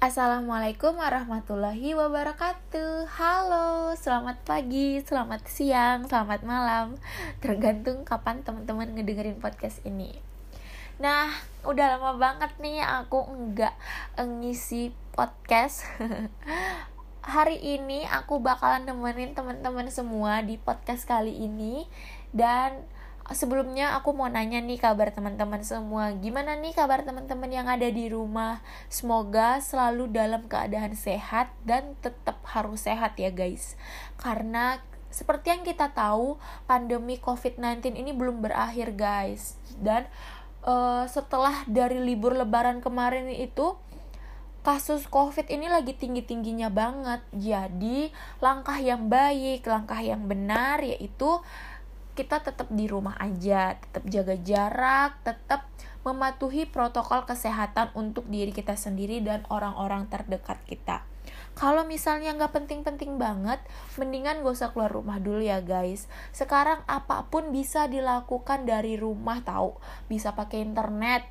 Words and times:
Assalamualaikum 0.00 0.96
warahmatullahi 0.96 1.92
wabarakatuh. 1.92 3.04
Halo, 3.20 3.92
selamat 3.92 4.40
pagi, 4.48 4.96
selamat 5.04 5.44
siang, 5.44 6.08
selamat 6.08 6.40
malam. 6.40 6.96
Tergantung 7.44 8.08
kapan 8.08 8.40
teman-teman 8.40 8.96
ngedengerin 8.96 9.36
podcast 9.44 9.84
ini. 9.84 10.16
Nah, 11.04 11.28
udah 11.68 12.00
lama 12.00 12.16
banget 12.16 12.48
nih 12.64 12.80
aku 12.80 13.28
enggak 13.28 13.76
ngisi 14.16 14.96
podcast. 15.12 15.84
Hari 17.36 17.60
ini 17.60 18.08
aku 18.08 18.40
bakalan 18.40 18.88
nemenin 18.88 19.36
teman-teman 19.36 19.92
semua 19.92 20.40
di 20.40 20.56
podcast 20.56 21.04
kali 21.04 21.44
ini. 21.44 21.84
Dan 22.32 22.88
sebelumnya 23.30 23.94
aku 23.94 24.10
mau 24.10 24.26
nanya 24.26 24.58
nih 24.58 24.78
kabar 24.82 25.14
teman-teman 25.14 25.62
semua. 25.62 26.10
Gimana 26.18 26.58
nih 26.58 26.74
kabar 26.74 27.06
teman-teman 27.06 27.50
yang 27.50 27.66
ada 27.70 27.86
di 27.86 28.10
rumah? 28.10 28.58
Semoga 28.90 29.62
selalu 29.62 30.10
dalam 30.10 30.50
keadaan 30.50 30.98
sehat 30.98 31.54
dan 31.62 31.94
tetap 32.02 32.42
harus 32.50 32.86
sehat 32.86 33.14
ya 33.16 33.30
guys. 33.30 33.78
Karena 34.18 34.82
seperti 35.10 35.50
yang 35.50 35.62
kita 35.66 35.90
tahu, 35.90 36.38
pandemi 36.70 37.18
COVID-19 37.18 37.98
ini 37.98 38.10
belum 38.14 38.42
berakhir 38.42 38.94
guys. 38.94 39.58
Dan 39.78 40.06
uh, 40.62 41.06
setelah 41.06 41.66
dari 41.66 41.98
libur 41.98 42.34
lebaran 42.34 42.78
kemarin 42.78 43.30
itu 43.30 43.74
kasus 44.60 45.08
COVID 45.08 45.48
ini 45.48 45.66
lagi 45.72 45.96
tinggi-tingginya 45.96 46.68
banget. 46.68 47.24
Jadi, 47.32 48.12
langkah 48.44 48.76
yang 48.76 49.08
baik, 49.08 49.64
langkah 49.64 49.98
yang 49.98 50.28
benar 50.28 50.84
yaitu 50.84 51.40
kita 52.20 52.44
tetap 52.44 52.68
di 52.68 52.84
rumah 52.84 53.16
aja, 53.16 53.80
tetap 53.80 54.04
jaga 54.04 54.36
jarak, 54.44 55.16
tetap 55.24 55.64
mematuhi 56.04 56.68
protokol 56.68 57.24
kesehatan 57.24 57.96
untuk 57.96 58.28
diri 58.28 58.52
kita 58.52 58.76
sendiri 58.76 59.24
dan 59.24 59.48
orang-orang 59.48 60.04
terdekat 60.12 60.60
kita. 60.68 61.00
Kalau 61.56 61.88
misalnya 61.88 62.36
nggak 62.36 62.52
penting-penting 62.60 63.16
banget, 63.16 63.60
mendingan 63.96 64.44
gak 64.44 64.52
usah 64.52 64.68
keluar 64.76 64.92
rumah 64.92 65.16
dulu 65.16 65.40
ya 65.40 65.64
guys. 65.64 66.12
Sekarang 66.36 66.84
apa 66.84 67.24
pun 67.32 67.52
bisa 67.52 67.88
dilakukan 67.88 68.68
dari 68.68 69.00
rumah 69.00 69.40
tahu. 69.40 69.80
Bisa 70.12 70.36
pakai 70.36 70.60
internet, 70.60 71.24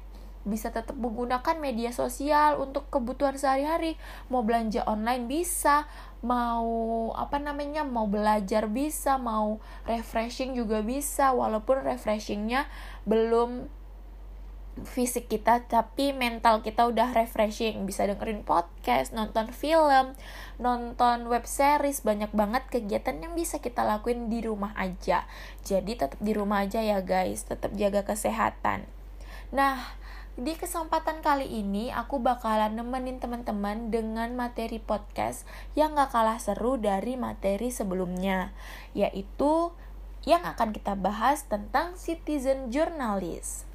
bisa 0.48 0.72
tetap 0.72 0.96
menggunakan 0.96 1.60
media 1.60 1.92
sosial 1.92 2.60
untuk 2.64 2.88
kebutuhan 2.88 3.36
sehari-hari. 3.36 4.00
Mau 4.32 4.42
belanja 4.44 4.88
online 4.88 5.28
bisa, 5.28 5.86
mau 6.24 7.12
apa 7.16 7.40
namanya 7.40 7.88
mau 7.88 8.08
belajar 8.08 8.68
bisa 8.68 9.16
mau 9.16 9.60
refreshing 9.88 10.56
juga 10.56 10.84
bisa 10.84 11.32
walaupun 11.32 11.80
refreshingnya 11.84 12.68
belum 13.08 13.72
fisik 14.80 15.28
kita 15.28 15.68
tapi 15.68 16.16
mental 16.16 16.64
kita 16.64 16.88
udah 16.88 17.12
refreshing. 17.12 17.84
Bisa 17.84 18.08
dengerin 18.08 18.48
podcast 18.48 19.12
nonton 19.12 19.52
film 19.52 20.16
nonton 20.60 21.28
web 21.32 21.48
series 21.48 22.04
banyak 22.04 22.32
banget 22.36 22.68
kegiatan 22.68 23.16
yang 23.20 23.36
bisa 23.36 23.60
kita 23.60 23.84
lakuin 23.84 24.32
di 24.32 24.40
rumah 24.44 24.72
aja. 24.80 25.28
Jadi 25.68 26.00
tetap 26.00 26.20
di 26.20 26.32
rumah 26.32 26.64
aja 26.64 26.80
ya 26.80 27.04
guys. 27.04 27.44
Tetap 27.44 27.76
jaga 27.76 28.08
kesehatan. 28.08 28.88
Nah 29.52 29.99
di 30.40 30.56
kesempatan 30.56 31.20
kali 31.20 31.52
ini 31.52 31.92
aku 31.92 32.24
bakalan 32.24 32.72
nemenin 32.72 33.20
teman-teman 33.20 33.92
dengan 33.92 34.32
materi 34.40 34.80
podcast 34.80 35.44
yang 35.76 36.00
gak 36.00 36.16
kalah 36.16 36.40
seru 36.40 36.80
dari 36.80 37.20
materi 37.20 37.68
sebelumnya, 37.68 38.56
yaitu 38.96 39.76
yang 40.24 40.48
akan 40.48 40.72
kita 40.72 40.96
bahas 40.96 41.44
tentang 41.44 42.00
citizen 42.00 42.72
journalist. 42.72 43.68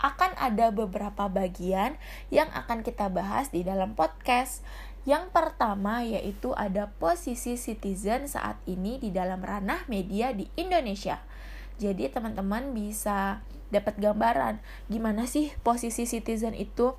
Akan 0.00 0.32
ada 0.40 0.72
beberapa 0.72 1.28
bagian 1.28 2.00
yang 2.32 2.48
akan 2.56 2.80
kita 2.80 3.12
bahas 3.12 3.52
di 3.52 3.60
dalam 3.60 3.92
podcast. 3.92 4.64
Yang 5.04 5.28
pertama 5.36 6.00
yaitu 6.00 6.56
ada 6.56 6.96
posisi 6.96 7.60
citizen 7.60 8.24
saat 8.24 8.56
ini 8.64 8.96
di 8.96 9.12
dalam 9.12 9.44
ranah 9.44 9.84
media 9.92 10.32
di 10.32 10.48
Indonesia. 10.56 11.20
Jadi 11.76 12.08
teman-teman 12.08 12.72
bisa 12.72 13.44
dapat 13.70 13.98
gambaran 13.98 14.58
gimana 14.90 15.24
sih 15.26 15.54
posisi 15.62 16.06
citizen 16.06 16.54
itu. 16.54 16.94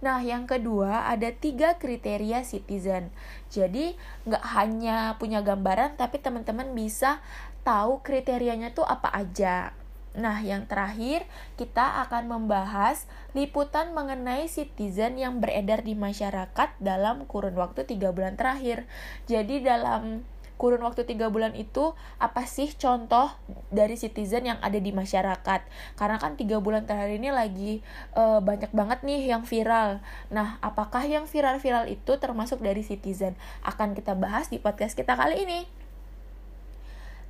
Nah, 0.00 0.22
yang 0.22 0.46
kedua 0.46 1.10
ada 1.10 1.30
tiga 1.30 1.76
kriteria 1.76 2.46
citizen. 2.46 3.10
Jadi 3.50 3.94
nggak 4.26 4.44
hanya 4.56 5.18
punya 5.18 5.44
gambaran, 5.44 5.98
tapi 5.98 6.18
teman-teman 6.22 6.74
bisa 6.74 7.22
tahu 7.62 8.02
kriterianya 8.02 8.74
tuh 8.74 8.86
apa 8.86 9.10
aja. 9.12 9.74
Nah, 10.12 10.44
yang 10.44 10.68
terakhir 10.68 11.24
kita 11.56 12.04
akan 12.04 12.28
membahas 12.28 13.08
liputan 13.32 13.96
mengenai 13.96 14.44
citizen 14.44 15.16
yang 15.16 15.40
beredar 15.40 15.80
di 15.80 15.96
masyarakat 15.96 16.76
dalam 16.84 17.24
kurun 17.24 17.56
waktu 17.56 17.88
tiga 17.88 18.12
bulan 18.12 18.36
terakhir. 18.36 18.84
Jadi 19.24 19.64
dalam 19.64 20.28
kurun 20.62 20.86
waktu 20.86 21.02
tiga 21.02 21.26
bulan 21.26 21.58
itu 21.58 21.98
apa 22.22 22.46
sih 22.46 22.70
contoh 22.78 23.34
dari 23.74 23.98
citizen 23.98 24.46
yang 24.46 24.62
ada 24.62 24.78
di 24.78 24.94
masyarakat? 24.94 25.66
Karena 25.98 26.22
kan 26.22 26.38
tiga 26.38 26.62
bulan 26.62 26.86
terakhir 26.86 27.18
ini 27.18 27.34
lagi 27.34 27.72
uh, 28.14 28.38
banyak 28.38 28.70
banget 28.70 29.02
nih 29.02 29.34
yang 29.34 29.42
viral. 29.42 29.98
Nah 30.30 30.62
apakah 30.62 31.02
yang 31.02 31.26
viral-viral 31.26 31.90
itu 31.90 32.14
termasuk 32.22 32.62
dari 32.62 32.86
citizen? 32.86 33.34
Akan 33.66 33.98
kita 33.98 34.14
bahas 34.14 34.46
di 34.46 34.62
podcast 34.62 34.94
kita 34.94 35.18
kali 35.18 35.42
ini. 35.42 35.66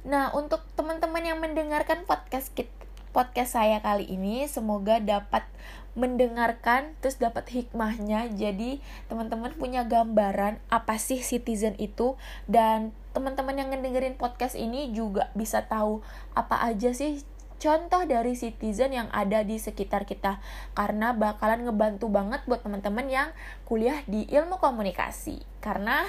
Nah 0.05 0.29
untuk 0.37 0.61
teman-teman 0.77 1.25
yang 1.25 1.41
mendengarkan 1.41 2.05
podcast 2.05 2.53
kita 2.53 2.69
podcast 3.13 3.61
saya 3.61 3.79
kali 3.85 4.09
ini 4.09 4.49
semoga 4.49 4.97
dapat 4.97 5.45
mendengarkan 5.93 6.97
terus 7.05 7.21
dapat 7.21 7.45
hikmahnya. 7.53 8.33
Jadi 8.33 8.81
teman-teman 9.13 9.53
punya 9.53 9.85
gambaran 9.85 10.57
apa 10.73 10.97
sih 10.97 11.21
citizen 11.21 11.77
itu 11.77 12.17
dan 12.49 12.97
teman-teman 13.13 13.57
yang 13.57 13.69
ngedengerin 13.73 14.17
podcast 14.17 14.57
ini 14.57 14.91
juga 14.93 15.29
bisa 15.37 15.65
tahu 15.69 16.01
apa 16.33 16.65
aja 16.65 16.93
sih 16.97 17.21
contoh 17.63 18.03
dari 18.11 18.35
citizen 18.35 18.91
yang 18.91 19.09
ada 19.15 19.47
di 19.47 19.55
sekitar 19.55 20.03
kita 20.03 20.43
karena 20.75 21.15
bakalan 21.15 21.63
ngebantu 21.63 22.11
banget 22.11 22.43
buat 22.51 22.67
teman-teman 22.67 23.07
yang 23.07 23.29
kuliah 23.69 24.03
di 24.11 24.27
ilmu 24.27 24.59
komunikasi 24.59 25.39
karena 25.63 26.03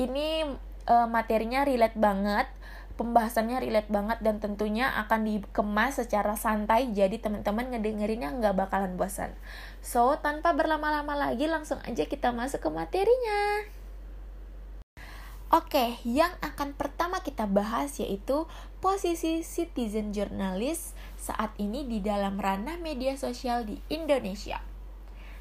ini 0.00 0.48
e, 0.88 0.94
materinya 1.04 1.68
relate 1.68 2.00
banget 2.00 2.48
pembahasannya 2.94 3.58
relate 3.58 3.90
banget 3.90 4.22
dan 4.22 4.38
tentunya 4.38 4.86
akan 5.04 5.26
dikemas 5.26 5.98
secara 5.98 6.38
santai 6.38 6.94
jadi 6.94 7.18
teman-teman 7.18 7.74
ngedengerinnya 7.74 8.30
nggak 8.38 8.54
bakalan 8.54 8.94
bosan. 8.94 9.34
So, 9.82 10.14
tanpa 10.22 10.54
berlama-lama 10.54 11.18
lagi 11.18 11.50
langsung 11.50 11.82
aja 11.82 12.06
kita 12.06 12.30
masuk 12.30 12.62
ke 12.62 12.70
materinya. 12.70 13.66
Oke, 15.52 16.00
yang 16.08 16.32
akan 16.40 16.72
pertama 16.76 17.20
kita 17.20 17.44
bahas 17.44 17.96
yaitu 18.00 18.48
posisi 18.80 19.44
citizen 19.44 20.12
journalist 20.12 20.96
saat 21.20 21.52
ini 21.60 21.84
di 21.84 22.00
dalam 22.00 22.40
ranah 22.40 22.80
media 22.80 23.16
sosial 23.16 23.64
di 23.68 23.80
Indonesia 23.92 24.60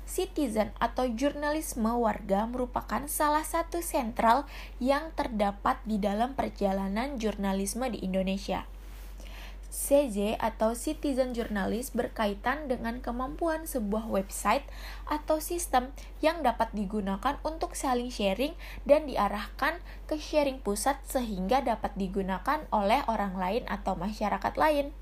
citizen 0.03 0.75
atau 0.83 1.07
jurnalisme 1.07 1.87
warga 1.87 2.43
merupakan 2.45 3.07
salah 3.07 3.43
satu 3.43 3.79
sentral 3.79 4.43
yang 4.77 5.15
terdapat 5.15 5.79
di 5.87 5.97
dalam 5.99 6.35
perjalanan 6.35 7.15
jurnalisme 7.15 7.87
di 7.87 8.03
Indonesia. 8.03 8.67
CJ 9.73 10.37
atau 10.37 10.77
Citizen 10.77 11.33
Journalist 11.33 11.97
berkaitan 11.97 12.69
dengan 12.69 13.01
kemampuan 13.01 13.65
sebuah 13.65 14.05
website 14.05 14.61
atau 15.09 15.41
sistem 15.41 15.89
yang 16.21 16.45
dapat 16.45 16.69
digunakan 16.77 17.41
untuk 17.41 17.73
saling 17.73 18.13
sharing 18.13 18.53
dan 18.85 19.09
diarahkan 19.09 19.81
ke 20.05 20.21
sharing 20.21 20.61
pusat 20.61 21.01
sehingga 21.09 21.65
dapat 21.65 21.97
digunakan 21.97 22.61
oleh 22.69 23.01
orang 23.09 23.33
lain 23.33 23.65
atau 23.65 23.97
masyarakat 23.97 24.53
lain. 24.61 24.93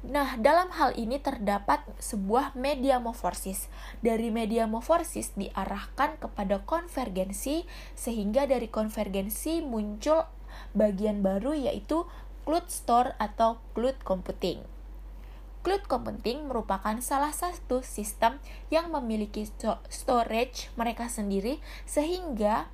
Nah, 0.00 0.36
dalam 0.40 0.72
hal 0.76 0.96
ini 0.96 1.20
terdapat 1.20 1.84
sebuah 2.00 2.56
media 2.56 2.96
morfosis. 3.00 3.68
Dari 4.00 4.32
media 4.32 4.64
morfosis 4.64 5.36
diarahkan 5.36 6.16
kepada 6.16 6.64
konvergensi, 6.64 7.68
sehingga 7.92 8.48
dari 8.48 8.72
konvergensi 8.72 9.60
muncul 9.60 10.24
bagian 10.72 11.22
baru 11.22 11.54
yaitu 11.54 12.08
cloud 12.50 12.66
store 12.66 13.14
atau 13.22 13.62
cloud 13.78 13.94
computing. 14.02 14.66
Cloud 15.62 15.86
computing 15.86 16.50
merupakan 16.50 16.98
salah 16.98 17.30
satu 17.30 17.78
sistem 17.86 18.42
yang 18.74 18.90
memiliki 18.90 19.46
storage 19.86 20.66
mereka 20.74 21.06
sendiri 21.06 21.62
sehingga 21.86 22.66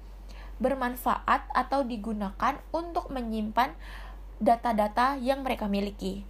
bermanfaat 0.65 1.53
atau 1.53 1.85
digunakan 1.85 2.57
untuk 2.73 3.13
menyimpan 3.13 3.77
data-data 4.41 5.21
yang 5.21 5.45
mereka 5.45 5.69
miliki. 5.69 6.25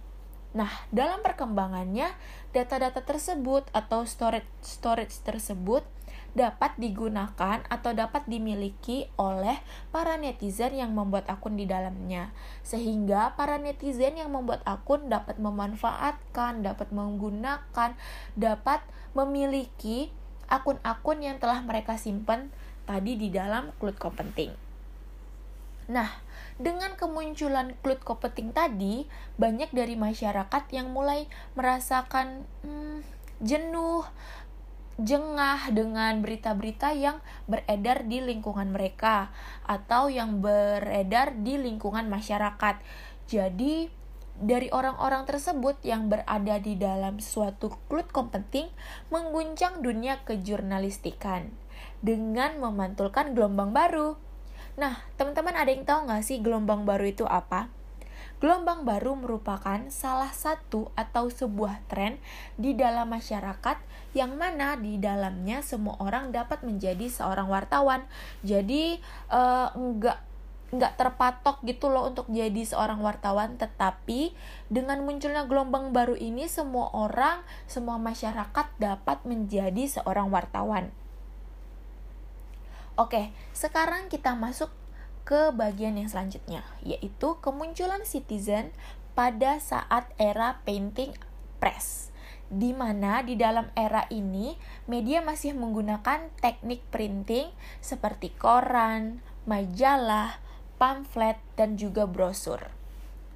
Nah, 0.51 0.83
dalam 0.91 1.23
perkembangannya, 1.23 2.11
data-data 2.51 2.99
tersebut 2.99 3.63
atau 3.71 4.03
storage 4.03 4.51
storage 4.59 5.23
tersebut 5.23 5.87
dapat 6.37 6.77
digunakan 6.77 7.65
atau 7.65 7.91
dapat 7.97 8.29
dimiliki 8.29 9.09
oleh 9.17 9.57
para 9.89 10.21
netizen 10.21 10.77
yang 10.77 10.93
membuat 10.93 11.25
akun 11.25 11.57
di 11.57 11.65
dalamnya. 11.65 12.29
Sehingga 12.61 13.33
para 13.33 13.57
netizen 13.57 14.21
yang 14.21 14.29
membuat 14.29 14.61
akun 14.69 15.09
dapat 15.09 15.41
memanfaatkan, 15.41 16.61
dapat 16.61 16.93
menggunakan, 16.93 17.97
dapat 18.37 18.85
memiliki 19.17 20.13
akun-akun 20.45 21.25
yang 21.25 21.41
telah 21.41 21.65
mereka 21.65 21.97
simpan 21.97 22.53
tadi 22.85 23.17
di 23.17 23.33
dalam 23.33 23.73
cloud 23.81 23.97
computing. 23.97 24.53
Nah, 25.89 26.21
dengan 26.61 26.93
kemunculan 26.99 27.73
cloud 27.81 28.05
computing 28.05 28.53
tadi, 28.53 29.09
banyak 29.41 29.73
dari 29.73 29.97
masyarakat 29.97 30.63
yang 30.69 30.93
mulai 30.93 31.25
merasakan 31.57 32.45
hmm, 32.61 33.03
jenuh, 33.39 34.03
jengah 34.97 35.69
dengan 35.69 36.25
berita-berita 36.25 36.93
yang 36.97 37.21
beredar 37.45 38.09
di 38.09 38.17
lingkungan 38.17 38.73
mereka 38.73 39.29
atau 39.61 40.09
yang 40.09 40.41
beredar 40.41 41.37
di 41.37 41.61
lingkungan 41.61 42.09
masyarakat. 42.09 42.81
Jadi, 43.29 43.93
dari 44.37 44.69
orang-orang 44.69 45.25
tersebut 45.25 45.81
yang 45.81 46.09
berada 46.09 46.61
di 46.61 46.77
dalam 46.77 47.17
suatu 47.17 47.73
cloud 47.89 48.09
computing 48.13 48.69
mengguncang 49.09 49.81
dunia 49.81 50.21
kejurnalistikan 50.25 51.49
dengan 52.01 52.61
memantulkan 52.61 53.33
gelombang 53.33 53.73
baru. 53.73 54.17
Nah, 54.77 55.01
teman-teman 55.17 55.57
ada 55.57 55.73
yang 55.73 55.85
tahu 55.85 56.05
nggak 56.05 56.21
sih 56.21 56.37
gelombang 56.41 56.85
baru 56.85 57.09
itu 57.09 57.25
apa? 57.25 57.73
Gelombang 58.37 58.85
baru 58.85 59.17
merupakan 59.17 59.81
salah 59.89 60.29
satu 60.29 60.93
atau 60.93 61.25
sebuah 61.25 61.81
tren 61.89 62.21
di 62.53 62.77
dalam 62.77 63.09
masyarakat 63.09 63.81
yang 64.13 64.37
mana 64.37 64.77
di 64.77 65.01
dalamnya 65.01 65.65
semua 65.65 65.97
orang 65.97 66.29
dapat 66.29 66.61
menjadi 66.61 67.09
seorang 67.09 67.49
wartawan. 67.49 68.05
Jadi 68.45 69.01
enggak 69.73 70.21
nggak 70.67 70.99
terpatok 70.99 71.63
gitu 71.63 71.87
loh 71.87 72.11
untuk 72.11 72.27
jadi 72.27 72.59
seorang 72.67 72.99
wartawan 72.99 73.55
tetapi 73.55 74.35
dengan 74.67 74.99
munculnya 75.07 75.47
gelombang 75.47 75.95
baru 75.95 76.19
ini 76.19 76.51
semua 76.51 76.91
orang 76.91 77.39
semua 77.71 77.95
masyarakat 77.95 78.67
dapat 78.75 79.23
menjadi 79.23 79.87
seorang 79.87 80.27
wartawan 80.27 80.91
oke 82.99 83.31
sekarang 83.55 84.11
kita 84.11 84.35
masuk 84.35 84.67
ke 85.27 85.51
bagian 85.51 85.99
yang 85.99 86.07
selanjutnya 86.07 86.63
yaitu 86.79 87.35
kemunculan 87.43 88.07
citizen 88.07 88.71
pada 89.11 89.59
saat 89.59 90.07
era 90.15 90.63
painting 90.63 91.11
press 91.59 92.07
di 92.47 92.71
mana 92.71 93.19
di 93.27 93.35
dalam 93.35 93.67
era 93.75 94.07
ini 94.07 94.55
media 94.87 95.19
masih 95.19 95.51
menggunakan 95.51 96.31
teknik 96.39 96.79
printing 96.87 97.51
seperti 97.83 98.31
koran, 98.39 99.19
majalah, 99.43 100.39
pamflet, 100.79 101.35
dan 101.59 101.75
juga 101.75 102.07
brosur. 102.07 102.71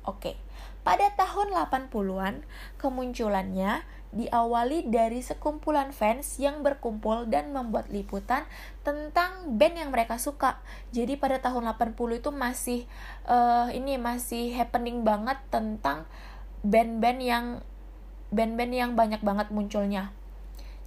Oke, 0.02 0.34
pada 0.82 1.14
tahun 1.14 1.54
80-an, 1.54 2.42
kemunculannya 2.82 3.86
diawali 4.12 4.92
dari 4.92 5.24
sekumpulan 5.24 5.96
fans 5.96 6.36
yang 6.42 6.66
berkumpul 6.66 7.30
dan 7.32 7.56
membuat 7.56 7.88
liputan 7.88 8.44
tentang 8.84 9.56
band 9.56 9.78
yang 9.78 9.90
mereka 9.94 10.20
suka. 10.20 10.60
Jadi 10.92 11.16
pada 11.16 11.40
tahun 11.40 11.72
80 11.78 11.96
itu 12.20 12.30
masih 12.34 12.80
uh, 13.30 13.72
ini 13.72 13.96
masih 13.96 14.52
happening 14.58 15.08
banget 15.08 15.40
tentang 15.48 16.10
band-band 16.66 17.20
yang 17.24 17.46
band-band 18.34 18.74
yang 18.74 18.92
banyak 18.98 19.22
banget 19.24 19.48
munculnya. 19.54 20.12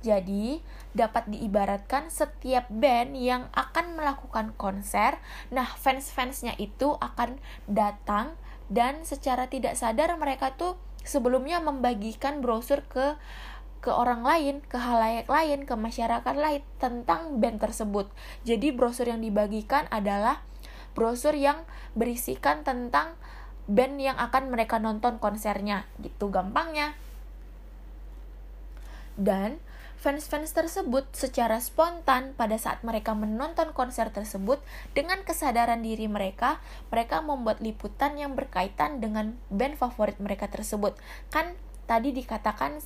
Jadi, 0.04 0.60
dapat 0.92 1.32
diibaratkan 1.32 2.12
setiap 2.12 2.68
band 2.68 3.16
yang 3.16 3.48
akan 3.56 3.96
melakukan 3.96 4.52
konser, 4.60 5.16
nah 5.48 5.64
fans-fansnya 5.64 6.60
itu 6.60 6.92
akan 7.00 7.40
datang 7.64 8.36
dan 8.74 9.06
secara 9.06 9.46
tidak 9.46 9.78
sadar 9.78 10.10
mereka 10.18 10.58
tuh 10.58 10.74
sebelumnya 11.06 11.62
membagikan 11.62 12.42
brosur 12.42 12.82
ke 12.90 13.14
ke 13.84 13.92
orang 13.92 14.24
lain, 14.24 14.64
ke 14.64 14.80
halayak 14.80 15.28
lain, 15.28 15.68
ke 15.68 15.76
masyarakat 15.76 16.34
lain 16.40 16.64
tentang 16.80 17.36
band 17.36 17.60
tersebut. 17.60 18.08
Jadi 18.42 18.72
brosur 18.72 19.12
yang 19.12 19.20
dibagikan 19.20 19.84
adalah 19.92 20.40
brosur 20.96 21.36
yang 21.36 21.68
berisikan 21.92 22.64
tentang 22.64 23.12
band 23.68 24.00
yang 24.00 24.16
akan 24.16 24.48
mereka 24.48 24.80
nonton 24.80 25.20
konsernya. 25.20 25.84
Gitu 26.00 26.32
gampangnya. 26.32 26.96
Dan 29.20 29.60
Fans-fans 30.04 30.52
tersebut 30.52 31.08
secara 31.16 31.64
spontan 31.64 32.36
pada 32.36 32.60
saat 32.60 32.84
mereka 32.84 33.16
menonton 33.16 33.72
konser 33.72 34.12
tersebut 34.12 34.60
dengan 34.92 35.24
kesadaran 35.24 35.80
diri 35.80 36.12
mereka, 36.12 36.60
mereka 36.92 37.24
membuat 37.24 37.64
liputan 37.64 38.12
yang 38.20 38.36
berkaitan 38.36 39.00
dengan 39.00 39.40
band 39.48 39.80
favorit 39.80 40.20
mereka 40.20 40.52
tersebut. 40.52 40.92
Kan 41.32 41.56
tadi 41.88 42.12
dikatakan 42.12 42.84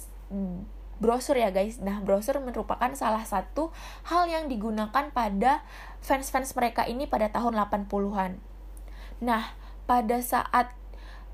brosur 1.02 1.34
ya 1.34 1.50
guys. 1.50 1.82
Nah, 1.82 1.98
brosur 1.98 2.38
merupakan 2.38 2.94
salah 2.94 3.26
satu 3.26 3.74
hal 4.06 4.30
yang 4.30 4.46
digunakan 4.46 5.10
pada 5.10 5.66
fans-fans 5.98 6.54
mereka 6.54 6.86
ini 6.86 7.10
pada 7.10 7.34
tahun 7.34 7.58
80-an. 7.58 8.38
Nah, 9.26 9.58
pada 9.90 10.22
saat 10.22 10.70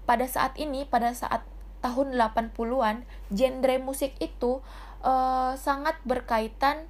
pada 0.08 0.24
saat 0.24 0.56
ini, 0.56 0.88
pada 0.88 1.12
saat 1.12 1.44
tahun 1.84 2.16
80-an, 2.16 3.04
genre 3.28 3.76
musik 3.84 4.16
itu 4.16 4.64
uh, 5.04 5.52
sangat 5.60 6.00
berkaitan 6.02 6.88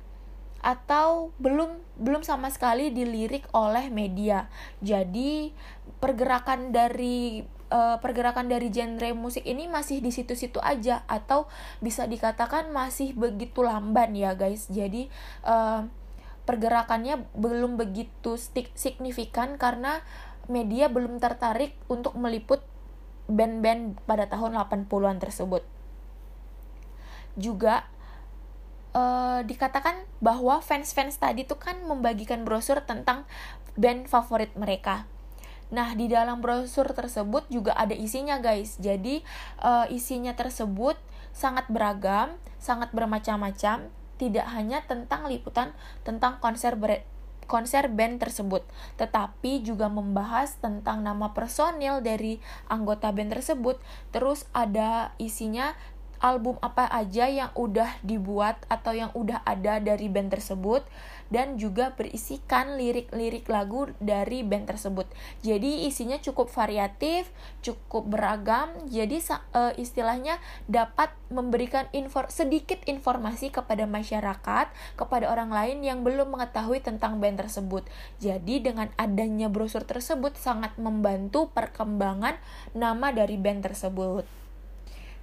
atau 0.64 1.28
belum 1.36 1.76
belum 2.00 2.24
sama 2.24 2.48
sekali 2.48 2.88
dilirik 2.88 3.44
oleh 3.52 3.92
media. 3.92 4.48
Jadi 4.80 5.52
pergerakan 6.00 6.72
dari 6.72 7.44
uh, 7.68 8.00
pergerakan 8.00 8.48
dari 8.48 8.72
genre 8.72 9.12
musik 9.12 9.44
ini 9.44 9.68
masih 9.68 10.00
di 10.00 10.08
situ-situ 10.08 10.56
aja 10.64 11.04
atau 11.04 11.44
bisa 11.84 12.08
dikatakan 12.08 12.72
masih 12.72 13.12
begitu 13.12 13.60
lamban 13.60 14.16
ya 14.16 14.32
guys. 14.32 14.64
Jadi 14.72 15.12
uh, 15.44 15.84
pergerakannya 16.48 17.28
belum 17.36 17.76
begitu 17.76 18.40
signifikan 18.72 19.60
karena 19.60 20.00
media 20.48 20.88
belum 20.88 21.20
tertarik 21.20 21.76
untuk 21.92 22.16
meliput 22.16 22.64
band-band 23.28 24.00
pada 24.08 24.28
tahun 24.28 24.56
80-an 24.56 25.20
tersebut. 25.20 25.64
Juga 27.36 27.88
uh, 28.94 29.42
dikatakan 29.44 30.06
bahwa 30.22 30.62
fans-fans 30.62 31.18
tadi 31.20 31.44
tuh 31.44 31.60
kan 31.60 31.82
membagikan 31.84 32.46
brosur 32.46 32.80
tentang 32.86 33.28
band 33.74 34.06
favorit 34.06 34.54
mereka. 34.54 35.04
Nah, 35.74 35.98
di 35.98 36.06
dalam 36.06 36.38
brosur 36.38 36.86
tersebut 36.94 37.50
juga 37.50 37.74
ada 37.74 37.92
isinya, 37.92 38.38
guys. 38.38 38.78
Jadi, 38.78 39.26
uh, 39.58 39.90
isinya 39.90 40.32
tersebut 40.38 40.94
sangat 41.34 41.66
beragam, 41.66 42.38
sangat 42.62 42.94
bermacam-macam, 42.94 43.90
tidak 44.14 44.46
hanya 44.54 44.86
tentang 44.86 45.26
liputan 45.26 45.74
tentang 46.06 46.38
konser 46.38 46.78
ber 46.78 47.02
konser 47.44 47.92
band 47.92 48.24
tersebut, 48.24 48.64
tetapi 48.96 49.60
juga 49.60 49.92
membahas 49.92 50.56
tentang 50.64 51.04
nama 51.04 51.36
personil 51.36 52.00
dari 52.00 52.40
anggota 52.72 53.12
band 53.12 53.36
tersebut. 53.36 53.76
Terus 54.16 54.48
ada 54.56 55.12
isinya 55.20 55.76
album 56.24 56.56
apa 56.64 56.88
aja 56.88 57.28
yang 57.28 57.52
udah 57.52 58.00
dibuat 58.00 58.56
atau 58.72 58.96
yang 58.96 59.12
udah 59.12 59.44
ada 59.44 59.76
dari 59.76 60.08
band 60.08 60.32
tersebut 60.32 60.80
dan 61.28 61.60
juga 61.60 61.92
berisikan 61.92 62.80
lirik-lirik 62.80 63.44
lagu 63.52 63.92
dari 64.00 64.40
band 64.40 64.72
tersebut. 64.72 65.04
Jadi 65.44 65.84
isinya 65.84 66.16
cukup 66.16 66.48
variatif, 66.48 67.28
cukup 67.60 68.08
beragam. 68.08 68.72
Jadi 68.88 69.20
uh, 69.28 69.76
istilahnya 69.76 70.40
dapat 70.64 71.12
memberikan 71.28 71.92
infor 71.92 72.32
sedikit 72.32 72.80
informasi 72.88 73.52
kepada 73.52 73.84
masyarakat, 73.84 74.72
kepada 74.96 75.26
orang 75.28 75.52
lain 75.52 75.84
yang 75.84 76.00
belum 76.00 76.32
mengetahui 76.32 76.80
tentang 76.80 77.20
band 77.20 77.44
tersebut. 77.44 77.84
Jadi 78.16 78.64
dengan 78.64 78.88
adanya 78.96 79.52
brosur 79.52 79.84
tersebut 79.84 80.40
sangat 80.40 80.72
membantu 80.80 81.52
perkembangan 81.52 82.40
nama 82.72 83.12
dari 83.12 83.36
band 83.36 83.60
tersebut. 83.68 84.24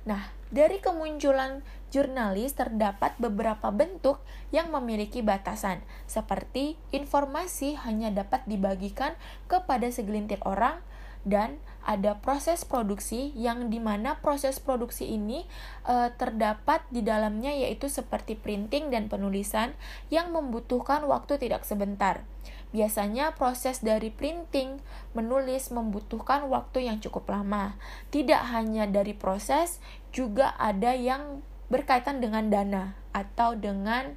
Nah, 0.05 0.40
dari 0.51 0.83
kemunculan 0.83 1.63
jurnalis 1.91 2.55
terdapat 2.55 3.15
beberapa 3.19 3.71
bentuk 3.71 4.19
yang 4.51 4.71
memiliki 4.71 5.23
batasan, 5.23 5.83
seperti 6.07 6.75
informasi 6.91 7.79
hanya 7.83 8.11
dapat 8.11 8.43
dibagikan 8.47 9.15
kepada 9.47 9.87
segelintir 9.91 10.39
orang 10.43 10.83
dan 11.21 11.61
ada 11.85 12.17
proses 12.17 12.65
produksi 12.65 13.33
yang 13.37 13.69
di 13.69 13.77
mana 13.77 14.17
proses 14.21 14.57
produksi 14.61 15.17
ini 15.17 15.45
e, 15.85 16.13
terdapat 16.17 16.81
di 16.89 17.05
dalamnya 17.05 17.53
yaitu 17.53 17.89
seperti 17.89 18.37
printing 18.37 18.89
dan 18.93 19.09
penulisan 19.09 19.73
yang 20.13 20.33
membutuhkan 20.33 21.05
waktu 21.05 21.37
tidak 21.41 21.65
sebentar. 21.65 22.25
Biasanya 22.71 23.35
proses 23.35 23.83
dari 23.83 24.07
printing, 24.11 24.79
menulis 25.11 25.75
membutuhkan 25.75 26.47
waktu 26.47 26.87
yang 26.87 27.03
cukup 27.03 27.27
lama. 27.27 27.75
Tidak 28.15 28.51
hanya 28.51 28.87
dari 28.87 29.11
proses, 29.11 29.83
juga 30.15 30.55
ada 30.55 30.95
yang 30.95 31.43
berkaitan 31.67 32.23
dengan 32.23 32.47
dana 32.47 32.95
atau 33.11 33.55
dengan 33.59 34.15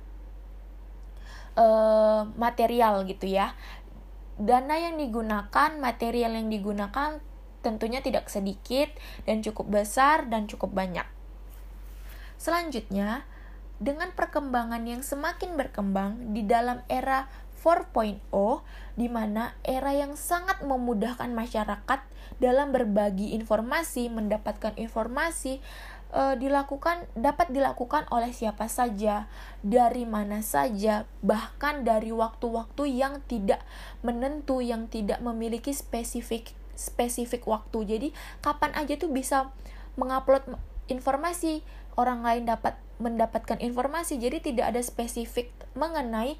uh, 1.59 2.31
material 2.39 3.07
gitu 3.11 3.27
ya. 3.27 3.59
Dana 4.39 4.75
yang 4.79 4.99
digunakan, 4.99 5.71
material 5.79 6.35
yang 6.35 6.51
digunakan 6.51 7.23
tentunya 7.63 8.03
tidak 8.05 8.29
sedikit 8.29 8.91
dan 9.25 9.41
cukup 9.41 9.83
besar 9.83 10.27
dan 10.31 10.51
cukup 10.51 10.75
banyak. 10.75 11.07
Selanjutnya, 12.37 13.25
dengan 13.81 14.15
perkembangan 14.15 14.85
yang 14.87 15.03
semakin 15.03 15.59
berkembang 15.59 16.37
di 16.37 16.47
dalam 16.47 16.83
era 16.87 17.27
4.0 17.65 18.21
di 19.01 19.09
mana 19.09 19.57
era 19.65 19.97
yang 19.97 20.21
sangat 20.21 20.61
memudahkan 20.61 21.33
masyarakat 21.33 22.05
dalam 22.37 22.77
berbagi 22.77 23.33
informasi, 23.33 24.13
mendapatkan 24.13 24.77
informasi 24.77 25.65
e, 26.13 26.23
dilakukan 26.37 27.09
dapat 27.17 27.49
dilakukan 27.49 28.05
oleh 28.13 28.37
siapa 28.37 28.69
saja, 28.69 29.27
dari 29.65 30.05
mana 30.05 30.45
saja, 30.45 31.09
bahkan 31.25 31.89
dari 31.89 32.13
waktu-waktu 32.13 32.85
yang 32.93 33.25
tidak 33.25 33.65
menentu, 34.05 34.61
yang 34.61 34.87
tidak 34.93 35.25
memiliki 35.25 35.73
spesifik 35.73 36.53
spesifik 36.77 37.49
waktu. 37.49 37.79
Jadi 37.89 38.09
kapan 38.45 38.77
aja 38.77 38.95
tuh 39.01 39.09
bisa 39.09 39.51
mengupload 39.97 40.59
informasi, 40.91 41.65
orang 41.97 42.21
lain 42.27 42.45
dapat 42.45 42.77
mendapatkan 42.99 43.59
informasi. 43.59 44.19
Jadi 44.19 44.53
tidak 44.53 44.75
ada 44.75 44.83
spesifik 44.83 45.51
mengenai 45.75 46.39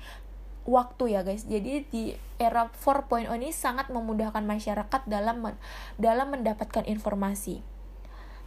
waktu 0.65 1.17
ya 1.17 1.21
guys. 1.25 1.45
Jadi 1.45 1.85
di 1.89 2.03
era 2.41 2.69
4.0 2.69 3.31
ini 3.37 3.53
sangat 3.55 3.89
memudahkan 3.93 4.43
masyarakat 4.45 5.01
dalam 5.07 5.55
dalam 6.01 6.27
mendapatkan 6.33 6.85
informasi. 6.89 7.61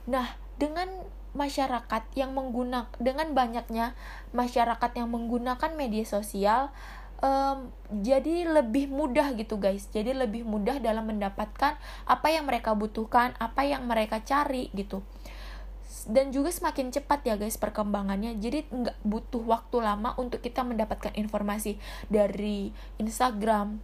Nah, 0.10 0.38
dengan 0.58 0.90
masyarakat 1.38 2.04
yang 2.18 2.34
menggunakan 2.34 2.90
dengan 2.98 3.38
banyaknya 3.38 3.94
masyarakat 4.34 4.92
yang 4.98 5.14
menggunakan 5.14 5.72
media 5.78 6.02
sosial 6.02 6.74
um, 7.22 7.70
jadi 7.94 8.50
lebih 8.50 8.90
mudah 8.90 9.38
gitu 9.38 9.62
guys. 9.62 9.86
Jadi 9.94 10.18
lebih 10.18 10.42
mudah 10.44 10.82
dalam 10.82 11.06
mendapatkan 11.06 11.78
apa 12.10 12.28
yang 12.34 12.50
mereka 12.50 12.74
butuhkan, 12.74 13.38
apa 13.38 13.62
yang 13.70 13.86
mereka 13.86 14.22
cari 14.26 14.74
gitu 14.74 15.06
dan 16.08 16.32
juga 16.32 16.50
semakin 16.50 16.90
cepat 16.90 17.28
ya 17.28 17.36
guys 17.36 17.60
perkembangannya. 17.60 18.40
Jadi 18.40 18.72
nggak 18.72 19.04
butuh 19.04 19.44
waktu 19.44 19.84
lama 19.84 20.16
untuk 20.16 20.40
kita 20.40 20.64
mendapatkan 20.64 21.12
informasi 21.20 21.76
dari 22.08 22.72
Instagram. 22.98 23.84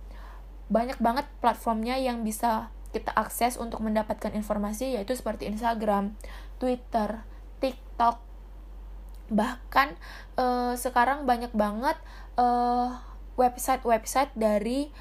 Banyak 0.71 1.03
banget 1.03 1.27
platformnya 1.43 1.99
yang 1.99 2.23
bisa 2.23 2.71
kita 2.95 3.11
akses 3.11 3.59
untuk 3.59 3.83
mendapatkan 3.83 4.31
informasi 4.31 4.95
yaitu 4.95 5.13
seperti 5.19 5.51
Instagram, 5.51 6.15
Twitter, 6.63 7.27
TikTok. 7.59 8.23
Bahkan 9.33 9.87
uh, 10.39 10.73
sekarang 10.79 11.25
banyak 11.25 11.51
banget 11.57 11.97
eh, 12.37 12.89
website-website 13.33 14.31
dari 14.37 14.93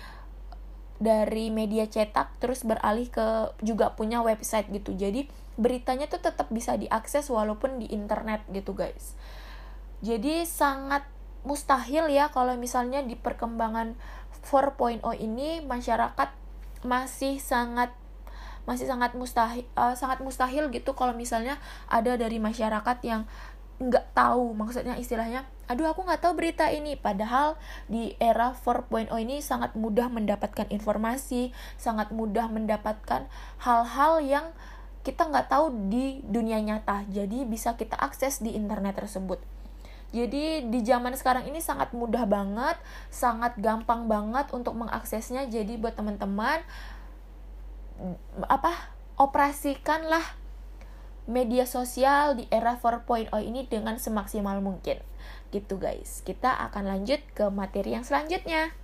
dari 1.03 1.51
media 1.51 1.85
cetak 1.91 2.39
terus 2.39 2.63
beralih 2.63 3.11
ke 3.11 3.53
juga 3.61 3.93
punya 3.93 4.23
website 4.25 4.71
gitu. 4.71 4.95
Jadi 4.95 5.27
beritanya 5.61 6.09
tuh 6.09 6.25
tetap 6.25 6.49
bisa 6.49 6.77
diakses 6.81 7.29
walaupun 7.29 7.81
di 7.83 7.91
internet 7.93 8.45
gitu 8.53 8.73
guys. 8.73 9.17
Jadi 10.03 10.49
sangat 10.49 11.07
mustahil 11.43 12.07
ya 12.11 12.31
kalau 12.31 12.55
misalnya 12.55 13.03
di 13.03 13.19
perkembangan 13.19 13.99
4.0 14.47 15.03
ini 15.19 15.63
masyarakat 15.63 16.31
masih 16.83 17.39
sangat 17.39 17.95
masih 18.63 18.87
sangat 18.87 19.19
mustahil 19.19 19.67
uh, 19.75 19.99
sangat 19.99 20.23
mustahil 20.23 20.71
gitu 20.71 20.95
kalau 20.95 21.11
misalnya 21.11 21.59
ada 21.91 22.15
dari 22.15 22.39
masyarakat 22.39 22.99
yang 23.03 23.27
nggak 23.83 24.15
tahu. 24.15 24.55
Maksudnya 24.55 24.95
istilahnya 24.95 25.47
aduh 25.67 25.91
aku 25.91 26.07
nggak 26.07 26.23
tahu 26.23 26.39
berita 26.39 26.71
ini. 26.71 26.95
Padahal 26.95 27.59
di 27.91 28.15
era 28.23 28.55
4.0 28.55 29.11
ini 29.19 29.43
sangat 29.43 29.75
mudah 29.75 30.07
mendapatkan 30.07 30.71
informasi 30.71 31.51
sangat 31.75 32.15
mudah 32.15 32.47
mendapatkan 32.47 33.27
hal-hal 33.63 34.23
yang 34.23 34.47
kita 35.03 35.27
nggak 35.27 35.51
tahu 35.51 35.91
di 35.91 36.23
dunia 36.23 36.63
nyata. 36.63 37.07
Jadi 37.11 37.43
bisa 37.43 37.75
kita 37.75 37.99
akses 37.99 38.39
di 38.39 38.55
internet 38.55 38.99
tersebut. 39.03 39.43
Jadi 40.13 40.69
di 40.69 40.81
zaman 40.85 41.17
sekarang 41.17 41.49
ini 41.49 41.65
sangat 41.65 41.97
mudah 41.97 42.29
banget 42.29 42.77
sangat 43.09 43.57
gampang 43.59 44.07
banget 44.07 44.53
untuk 44.55 44.77
mengaksesnya. 44.79 45.49
Jadi 45.51 45.81
buat 45.81 45.99
teman-teman 45.99 46.63
apa 48.47 48.73
operasikanlah 49.17 50.23
media 51.31 51.65
sosial 51.65 52.35
di 52.35 52.45
era 52.51 52.75
4.0 52.75 53.31
ini 53.43 53.67
dengan 53.67 53.97
semaksimal 53.97 54.61
mungkin. 54.61 55.01
Gitu 55.51 55.81
guys. 55.81 56.21
Kita 56.23 56.61
akan 56.71 56.93
lanjut 56.93 57.25
ke 57.33 57.49
materi 57.49 57.97
yang 57.97 58.05
selanjutnya 58.05 58.82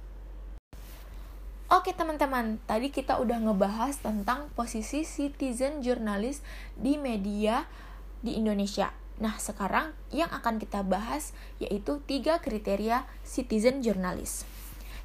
Oke 1.68 1.92
teman-teman, 1.92 2.56
tadi 2.64 2.88
kita 2.88 3.20
udah 3.20 3.44
ngebahas 3.44 4.00
tentang 4.00 4.48
posisi 4.56 5.04
citizen 5.04 5.84
jurnalis 5.84 6.40
di 6.80 6.96
media 6.96 7.68
di 8.24 8.40
Indonesia. 8.40 8.88
Nah, 9.20 9.36
sekarang 9.36 9.92
yang 10.08 10.32
akan 10.32 10.56
kita 10.56 10.80
bahas 10.80 11.36
yaitu 11.60 12.00
tiga 12.08 12.40
kriteria 12.40 13.04
citizen 13.20 13.84
jurnalis. 13.84 14.48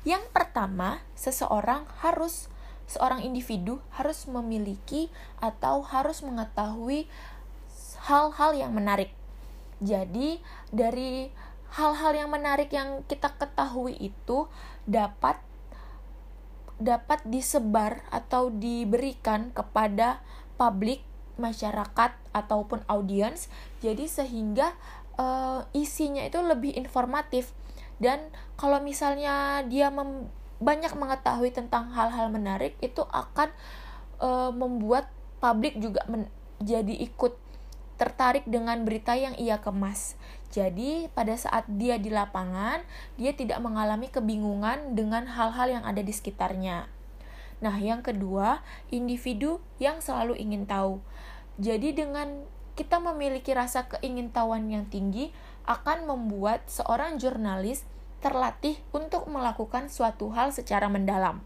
Yang 0.07 0.23
pertama, 0.31 1.03
seseorang 1.19 1.83
harus 1.99 2.47
seorang 2.87 3.27
individu 3.27 3.83
harus 3.99 4.23
memiliki 4.23 5.11
atau 5.43 5.83
harus 5.83 6.23
mengetahui 6.23 7.11
hal-hal 8.07 8.55
yang 8.55 8.71
menarik. 8.71 9.11
Jadi, 9.83 10.39
dari 10.71 11.27
hal-hal 11.75 12.15
yang 12.15 12.31
menarik 12.31 12.71
yang 12.71 13.03
kita 13.03 13.35
ketahui 13.35 13.99
itu 13.99 14.47
dapat 14.87 15.43
dapat 16.81 17.21
disebar 17.27 18.05
atau 18.09 18.49
diberikan 18.49 19.53
kepada 19.53 20.21
publik 20.57 21.05
masyarakat 21.37 22.13
ataupun 22.33 22.85
audiens. 22.89 23.49
Jadi 23.81 24.05
sehingga 24.05 24.73
uh, 25.17 25.65
isinya 25.73 26.25
itu 26.25 26.41
lebih 26.41 26.73
informatif. 26.77 27.53
Dan 28.01 28.33
kalau 28.57 28.81
misalnya 28.81 29.61
dia 29.65 29.93
banyak 30.63 30.93
mengetahui 30.95 31.53
tentang 31.53 31.93
hal-hal 31.93 32.29
menarik 32.29 32.77
itu 32.79 33.05
akan 33.09 33.49
uh, 34.21 34.51
membuat 34.53 35.09
publik 35.43 35.77
juga 35.77 36.03
menjadi 36.09 36.95
ikut 37.03 37.35
tertarik 37.99 38.43
dengan 38.49 38.81
berita 38.83 39.13
yang 39.13 39.37
ia 39.37 39.61
kemas 39.61 40.17
jadi, 40.53 41.09
pada 41.17 41.33
saat 41.33 41.65
dia 41.65 41.97
di 41.97 42.13
lapangan, 42.13 42.85
dia 43.17 43.33
tidak 43.33 43.57
mengalami 43.57 44.05
kebingungan 44.13 44.93
dengan 44.93 45.25
hal-hal 45.25 45.81
yang 45.81 45.83
ada 45.83 46.05
di 46.05 46.13
sekitarnya. 46.13 46.85
Nah, 47.57 47.73
yang 47.81 48.05
kedua, 48.05 48.61
individu 48.93 49.57
yang 49.81 49.97
selalu 49.97 50.37
ingin 50.37 50.69
tahu. 50.69 51.01
Jadi, 51.57 51.97
dengan 51.97 52.45
kita 52.77 53.01
memiliki 53.01 53.49
rasa 53.57 53.89
keingintahuan 53.89 54.69
yang 54.69 54.85
tinggi, 54.85 55.33
akan 55.65 56.05
membuat 56.05 56.69
seorang 56.69 57.17
jurnalis 57.17 57.81
terlatih 58.21 58.77
untuk 58.93 59.25
melakukan 59.25 59.89
suatu 59.89 60.29
hal 60.37 60.53
secara 60.53 60.85
mendalam. 60.85 61.41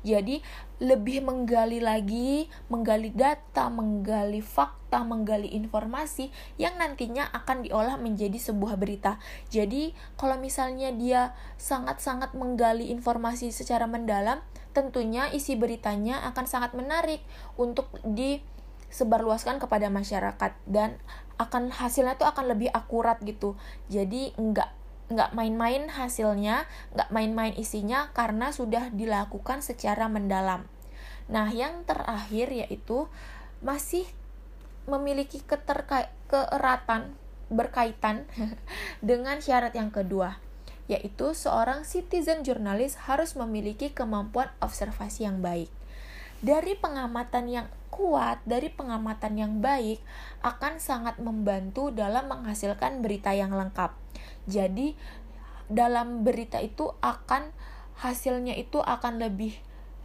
Jadi 0.00 0.40
lebih 0.80 1.20
menggali 1.20 1.76
lagi, 1.78 2.48
menggali 2.72 3.12
data, 3.12 3.68
menggali 3.68 4.40
fakta, 4.40 5.04
menggali 5.04 5.52
informasi 5.52 6.32
yang 6.56 6.80
nantinya 6.80 7.28
akan 7.36 7.68
diolah 7.68 8.00
menjadi 8.00 8.40
sebuah 8.40 8.80
berita. 8.80 9.20
Jadi 9.52 9.92
kalau 10.16 10.40
misalnya 10.40 10.88
dia 10.90 11.36
sangat-sangat 11.60 12.32
menggali 12.32 12.88
informasi 12.88 13.52
secara 13.52 13.84
mendalam, 13.84 14.40
tentunya 14.72 15.28
isi 15.36 15.52
beritanya 15.58 16.24
akan 16.32 16.48
sangat 16.48 16.72
menarik 16.72 17.20
untuk 17.60 17.92
disebarluaskan 18.00 19.60
kepada 19.60 19.92
masyarakat 19.92 20.56
dan 20.64 20.96
akan 21.36 21.72
hasilnya 21.72 22.16
tuh 22.16 22.28
akan 22.28 22.56
lebih 22.56 22.72
akurat 22.72 23.20
gitu. 23.20 23.56
Jadi 23.92 24.32
enggak 24.40 24.79
nggak 25.10 25.34
main-main 25.34 25.90
hasilnya, 25.90 26.70
nggak 26.94 27.10
main-main 27.10 27.54
isinya 27.58 28.14
karena 28.14 28.54
sudah 28.54 28.94
dilakukan 28.94 29.58
secara 29.58 30.06
mendalam. 30.06 30.70
Nah, 31.26 31.50
yang 31.50 31.82
terakhir 31.82 32.54
yaitu 32.54 33.10
masih 33.58 34.06
memiliki 34.86 35.42
keterkait 35.42 36.10
keeratan 36.30 37.18
berkaitan 37.50 38.30
dengan 39.02 39.42
syarat 39.42 39.74
yang 39.74 39.90
kedua, 39.90 40.38
yaitu 40.86 41.34
seorang 41.34 41.82
citizen 41.82 42.46
jurnalis 42.46 42.94
harus 43.10 43.34
memiliki 43.34 43.90
kemampuan 43.90 44.54
observasi 44.62 45.26
yang 45.26 45.42
baik. 45.42 45.66
Dari 46.40 46.78
pengamatan 46.78 47.50
yang 47.50 47.68
kuat, 47.90 48.40
dari 48.46 48.70
pengamatan 48.70 49.34
yang 49.36 49.54
baik, 49.58 50.00
akan 50.40 50.78
sangat 50.78 51.18
membantu 51.18 51.90
dalam 51.90 52.30
menghasilkan 52.30 53.02
berita 53.02 53.34
yang 53.34 53.52
lengkap 53.52 53.92
jadi 54.50 54.98
dalam 55.70 56.26
berita 56.26 56.58
itu 56.58 56.90
akan 56.98 57.54
hasilnya 58.02 58.58
itu 58.58 58.82
akan 58.82 59.22
lebih 59.22 59.54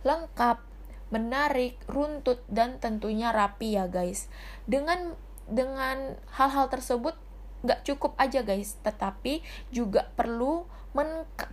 lengkap, 0.05 0.61
menarik, 1.09 1.81
runtut 1.89 2.45
dan 2.45 2.77
tentunya 2.77 3.33
rapi 3.33 3.73
ya 3.73 3.89
guys. 3.89 4.29
Dengan 4.69 5.17
dengan 5.49 6.21
hal-hal 6.37 6.69
tersebut 6.69 7.17
nggak 7.65 7.81
cukup 7.81 8.13
aja 8.21 8.45
guys, 8.45 8.77
tetapi 8.85 9.41
juga 9.73 10.13
perlu 10.13 10.69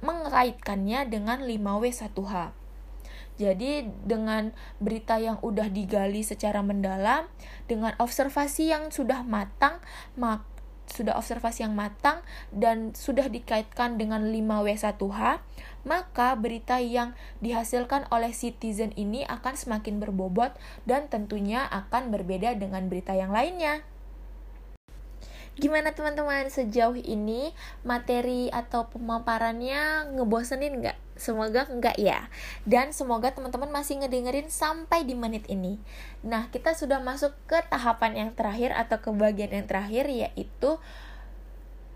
mengaitkannya 0.04 1.08
dengan 1.08 1.42
5W1H. 1.42 2.52
Jadi 3.40 3.88
dengan 4.04 4.52
berita 4.76 5.16
yang 5.16 5.40
udah 5.40 5.72
digali 5.72 6.20
secara 6.20 6.60
mendalam, 6.60 7.26
dengan 7.64 7.96
observasi 7.96 8.70
yang 8.70 8.92
sudah 8.92 9.24
matang, 9.24 9.80
mak 10.20 10.44
sudah 10.92 11.16
observasi 11.16 11.64
yang 11.64 11.72
matang 11.72 12.20
dan 12.52 12.92
sudah 12.92 13.32
dikaitkan 13.32 13.96
dengan 13.96 14.28
5W1H, 14.28 15.40
maka 15.88 16.36
berita 16.36 16.76
yang 16.78 17.16
dihasilkan 17.40 18.04
oleh 18.12 18.36
citizen 18.36 18.92
ini 19.00 19.24
akan 19.24 19.56
semakin 19.56 19.96
berbobot 19.98 20.52
dan 20.84 21.08
tentunya 21.08 21.64
akan 21.72 22.12
berbeda 22.12 22.52
dengan 22.60 22.92
berita 22.92 23.16
yang 23.16 23.32
lainnya. 23.32 23.80
Gimana 25.52 25.92
teman-teman 25.92 26.48
sejauh 26.48 26.96
ini 26.96 27.52
materi 27.84 28.48
atau 28.48 28.88
pemaparannya 28.88 30.12
ngebosenin 30.16 30.80
nggak? 30.80 30.96
Semoga 31.12 31.68
enggak 31.68 32.00
ya. 32.00 32.32
Dan 32.64 32.96
semoga 32.96 33.36
teman-teman 33.36 33.68
masih 33.68 34.00
ngedengerin 34.00 34.48
sampai 34.48 35.04
di 35.04 35.12
menit 35.12 35.44
ini. 35.52 35.76
Nah, 36.24 36.48
kita 36.48 36.72
sudah 36.72 37.04
masuk 37.04 37.36
ke 37.44 37.60
tahapan 37.68 38.16
yang 38.16 38.30
terakhir 38.32 38.72
atau 38.72 38.96
ke 38.96 39.12
bagian 39.12 39.52
yang 39.52 39.68
terakhir 39.68 40.08
yaitu 40.08 40.80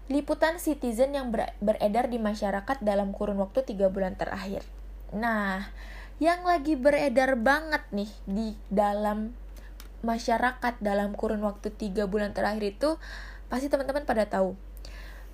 liputan 0.07 0.61
citizen 0.63 1.17
yang 1.17 1.35
ber 1.35 1.51
beredar 1.59 2.07
di 2.07 2.21
masyarakat 2.21 2.79
dalam 2.85 3.11
kurun 3.11 3.41
waktu 3.43 3.65
3 3.65 3.89
bulan 3.91 4.15
terakhir. 4.15 4.63
Nah, 5.11 5.73
yang 6.21 6.45
lagi 6.45 6.79
beredar 6.79 7.35
banget 7.41 7.83
nih 7.91 8.13
di 8.29 8.49
dalam 8.71 9.35
masyarakat 10.07 10.79
dalam 10.79 11.17
kurun 11.19 11.43
waktu 11.43 11.75
3 11.75 12.07
bulan 12.07 12.31
terakhir 12.31 12.79
itu 12.79 12.91
pasti 13.47 13.71
teman-teman 13.71 14.07
pada 14.07 14.27
tahu. 14.27 14.55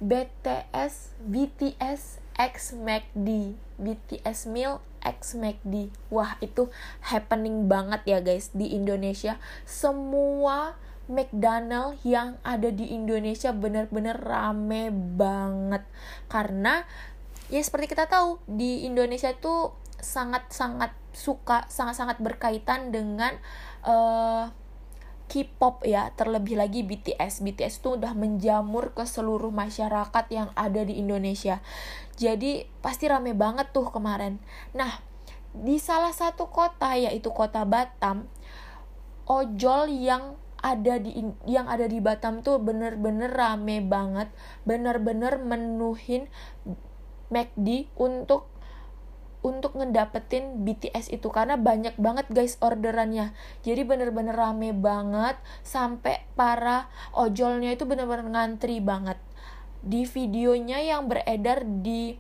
BTS 0.02 1.14
BTS 1.23 2.19
X 2.35 2.75
McD 2.75 3.54
BTS 3.78 4.50
meal 4.50 4.83
X 4.99 5.38
McD 5.38 5.95
wah 6.11 6.35
itu 6.42 6.66
happening 7.07 7.71
banget 7.71 8.02
ya 8.07 8.19
guys 8.19 8.50
di 8.54 8.75
Indonesia. 8.75 9.38
Semua 9.62 10.75
McDonald 11.11 11.99
yang 12.07 12.38
ada 12.47 12.71
di 12.71 12.95
Indonesia 12.95 13.50
bener-bener 13.50 14.14
rame 14.16 14.90
banget. 14.90 15.83
Karena 16.31 16.87
ya 17.50 17.61
seperti 17.61 17.92
kita 17.92 18.07
tahu 18.07 18.38
di 18.47 18.87
Indonesia 18.87 19.28
itu 19.31 19.75
sangat-sangat 20.02 20.95
suka 21.14 21.69
sangat-sangat 21.71 22.19
berkaitan 22.19 22.90
dengan 22.90 23.38
uh, 23.87 24.50
K-pop 25.33 25.89
ya, 25.89 26.12
terlebih 26.12 26.61
lagi 26.61 26.85
BTS. 26.85 27.41
BTS 27.41 27.81
itu 27.81 27.97
udah 27.97 28.12
menjamur 28.12 28.93
ke 28.93 29.09
seluruh 29.09 29.49
masyarakat 29.49 30.29
yang 30.29 30.53
ada 30.53 30.85
di 30.85 31.01
Indonesia. 31.01 31.65
Jadi 32.21 32.69
pasti 32.85 33.09
rame 33.09 33.33
banget 33.33 33.73
tuh 33.73 33.89
kemarin. 33.89 34.37
Nah, 34.77 35.01
di 35.57 35.81
salah 35.81 36.12
satu 36.12 36.53
kota 36.53 37.01
yaitu 37.01 37.33
kota 37.33 37.65
Batam, 37.65 38.29
ojol 39.25 39.89
yang 39.89 40.37
ada 40.61 41.01
di 41.01 41.17
yang 41.49 41.65
ada 41.65 41.89
di 41.89 42.05
Batam 42.05 42.45
tuh 42.45 42.61
bener-bener 42.61 43.33
rame 43.33 43.81
banget, 43.81 44.29
bener-bener 44.69 45.41
menuhin 45.41 46.29
McD 47.33 47.89
untuk 47.97 48.52
untuk 49.43 49.75
ngedapetin 49.75 50.63
BTS 50.63 51.11
itu 51.11 51.27
karena 51.35 51.59
banyak 51.59 51.99
banget 51.99 52.31
guys 52.31 52.55
orderannya. 52.63 53.35
Jadi 53.67 53.83
bener-bener 53.83 54.33
rame 54.33 54.71
banget 54.71 55.35
sampai 55.67 56.23
para 56.39 56.87
ojolnya 57.15 57.75
itu 57.75 57.83
bener-bener 57.83 58.31
ngantri 58.31 58.79
banget. 58.79 59.19
Di 59.83 60.07
videonya 60.07 60.79
yang 60.79 61.11
beredar 61.11 61.67
di 61.67 62.15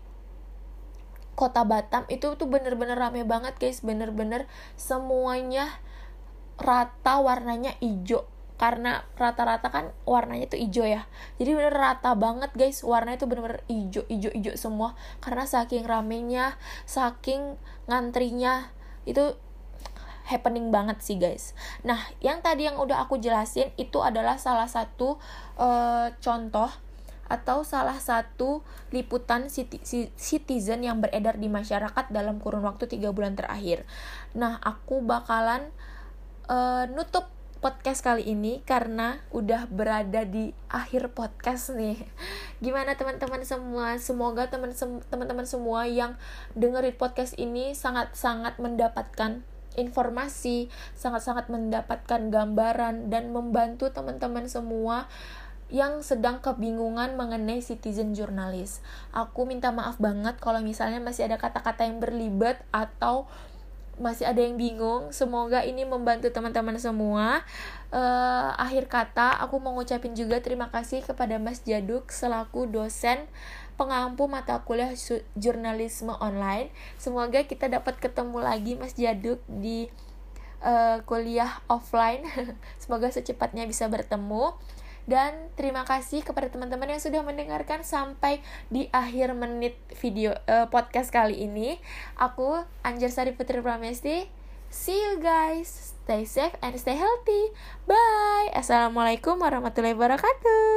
kota 1.38 1.62
Batam 1.62 2.04
itu 2.10 2.34
tuh 2.34 2.50
bener-bener 2.50 2.98
rame 2.98 3.22
banget 3.22 3.54
guys. 3.62 3.86
Bener-bener 3.86 4.50
semuanya 4.74 5.70
rata 6.58 7.22
warnanya 7.22 7.78
hijau 7.78 8.31
karena 8.62 9.02
rata-rata 9.18 9.74
kan 9.74 9.90
warnanya 10.06 10.46
tuh 10.46 10.62
hijau 10.62 10.86
ya. 10.86 11.10
Jadi 11.42 11.50
bener 11.50 11.74
rata 11.74 12.14
banget 12.14 12.54
guys. 12.54 12.86
Warnanya 12.86 13.18
tuh 13.18 13.26
bener-bener 13.26 13.66
hijau 13.66 14.06
hijau 14.06 14.30
hijau 14.30 14.54
semua. 14.54 14.94
Karena 15.18 15.50
saking 15.50 15.82
ramenya 15.82 16.54
saking 16.86 17.58
ngantrinya 17.90 18.70
itu 19.02 19.34
happening 20.30 20.70
banget 20.70 21.02
sih 21.02 21.18
guys. 21.18 21.58
Nah 21.82 21.98
yang 22.22 22.38
tadi 22.38 22.70
yang 22.70 22.78
udah 22.78 23.02
aku 23.02 23.18
jelasin 23.18 23.74
itu 23.74 23.98
adalah 23.98 24.38
salah 24.38 24.70
satu 24.70 25.18
uh, 25.58 26.14
contoh 26.22 26.70
atau 27.26 27.66
salah 27.66 27.98
satu 27.98 28.62
liputan 28.94 29.50
citizen 30.14 30.86
yang 30.86 31.02
beredar 31.02 31.34
di 31.40 31.50
masyarakat 31.50 32.14
dalam 32.14 32.38
kurun 32.38 32.62
waktu 32.62 32.86
tiga 32.86 33.08
bulan 33.08 33.32
terakhir. 33.32 33.88
Nah, 34.36 34.60
aku 34.60 35.00
bakalan 35.00 35.72
uh, 36.52 36.84
nutup 36.92 37.32
podcast 37.62 38.02
kali 38.02 38.26
ini 38.26 38.58
karena 38.66 39.22
udah 39.30 39.70
berada 39.70 40.26
di 40.26 40.50
akhir 40.66 41.14
podcast 41.14 41.70
nih. 41.70 41.94
Gimana 42.58 42.98
teman-teman 42.98 43.46
semua? 43.46 43.94
Semoga 44.02 44.50
teman-teman 44.50 45.46
semua 45.46 45.86
yang 45.86 46.18
dengerin 46.58 46.98
podcast 46.98 47.38
ini 47.38 47.70
sangat-sangat 47.78 48.58
mendapatkan 48.58 49.46
informasi, 49.78 50.74
sangat-sangat 50.98 51.46
mendapatkan 51.54 52.34
gambaran 52.34 53.14
dan 53.14 53.30
membantu 53.30 53.94
teman-teman 53.94 54.50
semua 54.50 55.06
yang 55.70 56.02
sedang 56.02 56.42
kebingungan 56.42 57.14
mengenai 57.14 57.62
citizen 57.62 58.12
jurnalis. 58.12 58.82
Aku 59.14 59.46
minta 59.46 59.70
maaf 59.70 60.02
banget 60.02 60.34
kalau 60.42 60.58
misalnya 60.60 60.98
masih 60.98 61.30
ada 61.30 61.38
kata-kata 61.38 61.86
yang 61.86 62.02
berlibat 62.02 62.58
atau 62.74 63.30
masih 64.00 64.24
ada 64.24 64.40
yang 64.40 64.56
bingung 64.56 65.12
semoga 65.12 65.60
ini 65.64 65.84
membantu 65.84 66.32
teman-teman 66.32 66.80
semua. 66.80 67.44
Uh, 67.92 68.50
akhir 68.56 68.88
kata 68.88 69.36
aku 69.44 69.60
mau 69.60 69.76
ngucapin 69.76 70.16
juga 70.16 70.40
terima 70.40 70.72
kasih 70.72 71.04
kepada 71.04 71.36
Mas 71.36 71.60
Jaduk 71.60 72.08
selaku 72.08 72.64
dosen 72.64 73.28
pengampu 73.76 74.28
mata 74.28 74.60
kuliah 74.64 74.92
jurnalisme 75.36 76.12
online. 76.20 76.72
Semoga 76.96 77.44
kita 77.44 77.68
dapat 77.68 78.00
ketemu 78.00 78.38
lagi 78.40 78.72
Mas 78.80 78.96
Jaduk 78.96 79.44
di 79.48 79.92
uh, 80.64 81.04
kuliah 81.04 81.60
offline. 81.68 82.24
Semoga 82.82 83.12
secepatnya 83.12 83.68
bisa 83.68 83.90
bertemu 83.90 84.56
dan 85.04 85.50
terima 85.58 85.82
kasih 85.82 86.22
kepada 86.22 86.48
teman-teman 86.48 86.94
yang 86.94 87.02
sudah 87.02 87.26
mendengarkan 87.26 87.82
sampai 87.82 88.38
di 88.70 88.86
akhir 88.94 89.34
menit 89.34 89.74
video 89.98 90.34
uh, 90.46 90.70
podcast 90.70 91.10
kali 91.10 91.42
ini. 91.46 91.82
Aku 92.18 92.62
Anjar 92.86 93.10
Sari 93.10 93.34
Putri 93.34 93.58
Pramesti. 93.58 94.26
See 94.72 94.96
you 94.96 95.20
guys. 95.20 95.92
Stay 96.02 96.24
safe 96.24 96.56
and 96.64 96.74
stay 96.80 96.96
healthy. 96.96 97.52
Bye. 97.84 98.50
Assalamualaikum 98.56 99.36
warahmatullahi 99.36 99.92
wabarakatuh. 99.92 100.72